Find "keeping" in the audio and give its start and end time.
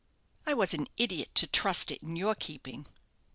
2.33-2.87